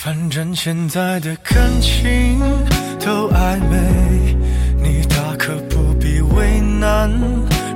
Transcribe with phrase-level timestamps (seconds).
[0.00, 2.38] 反正现在的感情
[3.04, 4.36] 都暧昧，
[4.80, 7.10] 你大可不必为难，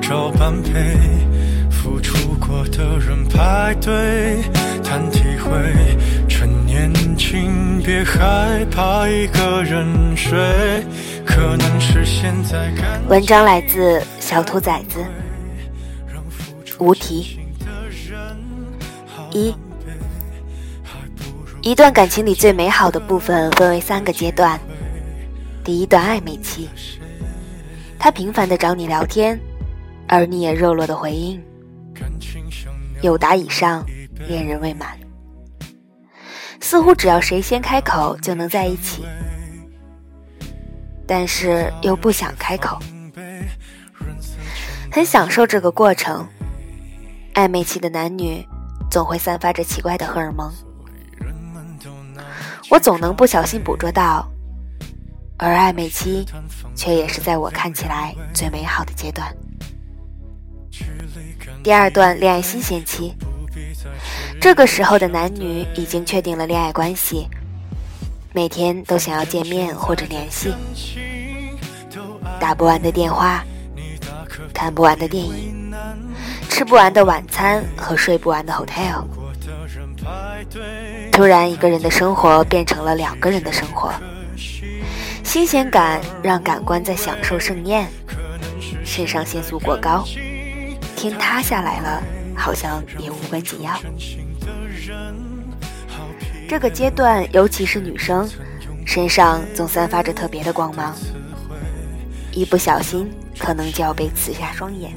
[0.00, 0.96] 找般配。
[1.68, 4.40] 付出过的人排队
[4.84, 5.50] 谈体会，
[6.28, 10.30] 趁年轻别害怕一个人睡。
[11.26, 15.04] 可能是现在感文章来自小兔崽子，
[16.78, 17.40] 无题。
[19.32, 19.52] 一，
[21.62, 24.58] 一段感情里最美好的部分分为三个阶段。
[25.62, 26.68] 第一段暧昧期，
[28.00, 29.38] 他频繁的找你聊天，
[30.08, 31.40] 而你也热络的回应。
[33.00, 33.86] 有答以上，
[34.26, 34.98] 恋人未满，
[36.60, 39.04] 似乎只要谁先开口就能在一起，
[41.06, 42.76] 但是又不想开口，
[44.90, 46.26] 很享受这个过程。
[47.34, 48.44] 暧昧期的男女
[48.90, 50.52] 总会散发着奇怪的荷尔蒙，
[52.72, 54.26] 我总能不小心捕捉到，
[55.36, 56.24] 而暧昧期
[56.74, 59.30] 却也是在我看起来最美好的阶段。
[61.62, 63.12] 第二段恋爱新鲜期，
[64.40, 67.28] 这个时候的男女已经确定了恋爱关系，
[68.32, 70.54] 每天都想要见面或者联系，
[72.40, 73.44] 打不完的电话，
[74.54, 75.70] 看不完的电影，
[76.48, 79.04] 吃不完的晚餐和睡不完的 hotel。
[81.10, 83.92] 突然，一个人的生活变成了两个人的生活，
[85.22, 87.88] 新鲜感让感官在享受盛宴，
[88.84, 90.04] 肾上腺素过高。
[90.96, 92.02] 天塌下来了，
[92.36, 93.78] 好像也无关紧要。
[96.48, 98.28] 这个阶段，尤其是女生，
[98.84, 100.94] 身上总散发着特别的光芒，
[102.32, 104.92] 一不小心可能就要被刺瞎双眼。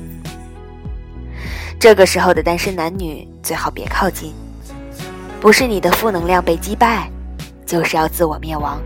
[1.79, 4.33] 这个时候的单身男女最好别靠近，
[5.45, 7.07] 不是你的负能量被击败，
[7.67, 8.81] 就是要自我灭亡。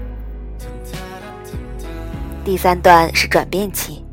[2.43, 4.05] 第三段是转变期。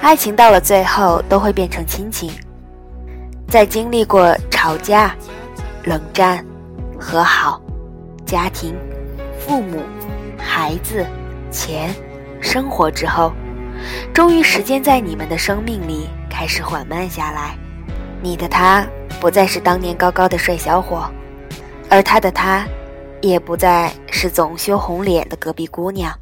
[0.00, 2.32] 爱情到了最后都会变成亲情，
[3.46, 5.14] 在经历过吵架、
[5.84, 6.44] 冷战、
[6.98, 7.62] 和好、
[8.26, 8.74] 家庭、
[9.38, 9.80] 父母、
[10.36, 11.06] 孩子、
[11.52, 11.94] 钱、
[12.40, 13.32] 生活之后，
[14.12, 17.56] 终于时间在你们的生命里开始缓慢下来。
[18.20, 18.84] 你的他
[19.20, 21.10] 不再是当年高高的帅小伙，
[21.88, 22.66] 而他的他，
[23.22, 26.12] 也不再是总羞红脸的隔壁姑娘。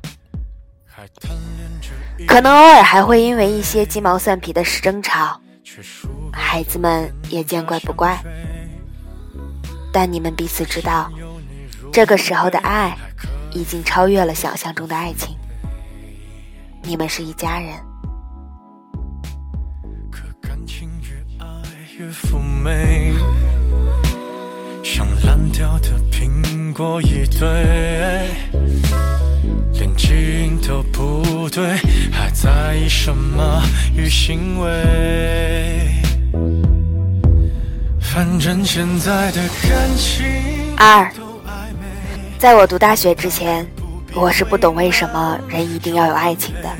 [2.28, 5.40] 可能偶尔还会因为一些鸡毛蒜皮的事争吵，
[6.32, 8.16] 孩子们也见怪不怪。
[9.92, 11.10] 但你们彼此知道，
[11.92, 12.96] 这个时候的爱
[13.50, 15.36] 已经超越了想象中的爱情。
[16.82, 17.74] 你们是一家人。
[24.82, 27.46] 像烂掉的苹果一堆。
[29.74, 31.76] 连基因都不对，
[32.10, 33.62] 还在意什么
[33.94, 35.90] 与行为？
[38.00, 40.24] 反正现在的感情。
[40.78, 41.12] 二，
[42.38, 43.66] 在我读大学之前，
[44.14, 46.70] 我是不懂为什么人一定要有爱情的。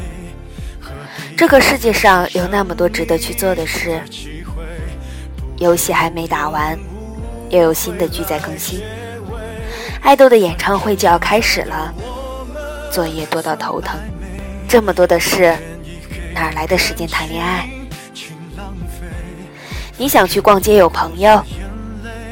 [1.37, 4.01] 这个世界上有那么多值得去做的事，
[5.63, 6.77] 游戏还没打完，
[7.49, 8.83] 又有新的剧在更新，
[10.01, 11.95] 爱豆的演唱会就要开始了。
[12.91, 13.99] 作业多到头疼，
[14.69, 15.57] 这么多的事，
[16.35, 17.69] 哪来的时间谈恋爱？
[19.97, 21.43] 你想去逛街有朋友，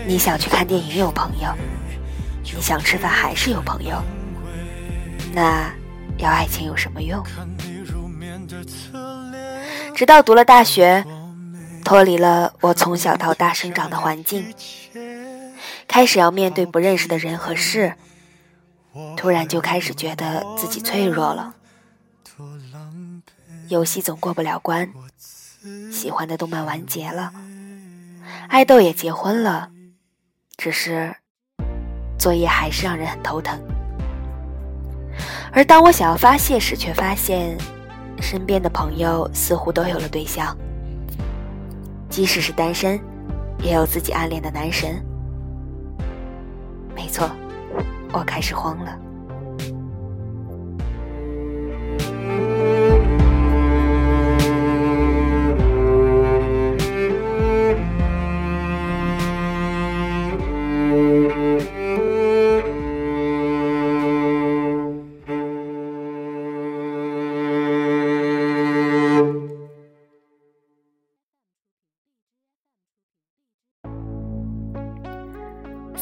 [0.07, 1.49] 你想去看电影有朋友，
[2.43, 4.03] 你想吃饭还是有朋友，
[5.33, 5.71] 那
[6.19, 7.23] 要爱情有什么用？
[9.95, 11.05] 直到读了大学，
[11.85, 14.55] 脱离了我从小到大生长的环境，
[15.89, 17.95] 开始要面对不认识的人和事。
[19.17, 21.55] 突然就开始觉得自己脆弱了，
[23.69, 24.93] 游戏总过不了关，
[25.93, 27.33] 喜欢的动漫完结了，
[28.49, 29.71] 爱豆也结婚了，
[30.57, 31.15] 只是
[32.19, 33.61] 作业还是让人很头疼。
[35.53, 37.57] 而当我想要发泄时，却发现
[38.21, 40.57] 身边的朋友似乎都有了对象，
[42.11, 43.01] 即使是单身，
[43.63, 45.03] 也有自己暗恋的男神。
[46.95, 47.31] 没错。
[48.13, 48.99] 我开始慌了。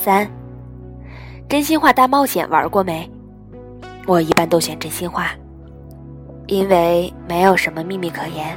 [0.03, 0.31] 三。
[1.49, 3.11] 真心话大冒险玩过没？
[4.06, 5.33] 我一般都选真心话，
[6.47, 8.56] 因为没有什么秘密可言。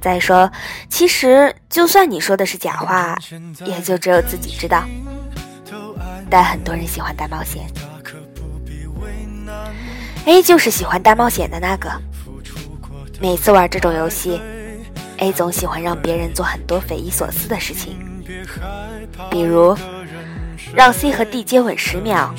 [0.00, 0.50] 再说，
[0.88, 3.16] 其实就算你说的是假话，
[3.64, 4.82] 也就只有自己知道。
[6.28, 7.62] 但很多人喜欢大冒险
[10.24, 11.90] ，A 就是喜欢大冒险的那个。
[13.20, 14.40] 每次玩这种游戏
[15.18, 17.96] ，A 总喜欢让别人做很多匪夷所思的事情，
[19.30, 19.76] 比如
[20.74, 22.34] 让 C 和 D 接吻十秒，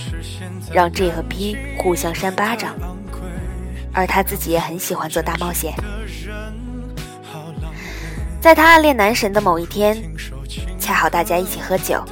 [0.72, 2.76] 让 J 和 B 互相扇巴掌，
[3.94, 5.74] 而他自己也很喜欢做大冒险。
[8.42, 9.98] 在他暗恋男神的某一天，
[10.80, 12.04] 恰好大家一起喝酒，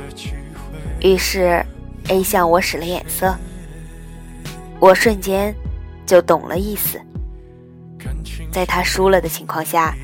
[0.99, 1.65] 于是
[2.07, 3.35] A 向我使了眼色，
[4.79, 5.53] 我瞬间
[6.05, 7.01] 就懂了意思。
[8.51, 9.95] 在他输了的情况下，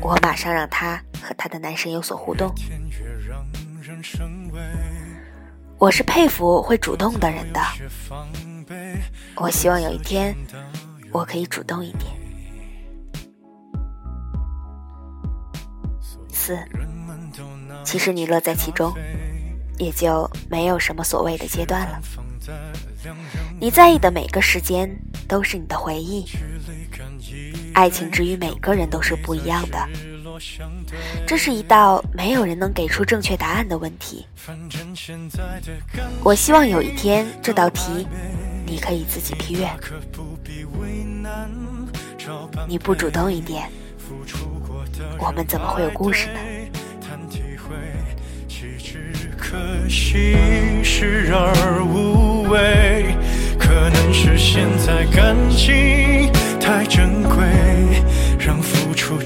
[0.00, 2.52] 我马上让他和他的男神有所互动。
[5.78, 7.60] 我是佩服会主动的人的，
[9.36, 10.34] 我希望有一天
[11.10, 12.04] 我可以主动一点。
[16.30, 16.58] 四，
[17.84, 18.92] 其实你乐在其中，
[19.78, 22.00] 也就没有什么所谓的阶段了。
[23.58, 24.90] 你在意的每个时间
[25.26, 26.26] 都是你的回忆。
[27.72, 29.88] 爱情之于每个人都是不一样的，
[31.26, 34.26] 这是一道没有人能给出正确答案的问题。
[36.22, 38.06] 我希望有一天这道题，
[38.66, 39.68] 你可以自己批阅。
[42.66, 43.70] 你不主动一点，
[45.18, 46.40] 我们怎么会有故事呢？
[49.36, 49.56] 可
[49.88, 50.36] 惜
[50.84, 53.16] 视而无味，
[53.58, 57.36] 可能是现在感情太珍贵，
[58.38, 59.18] 让付出。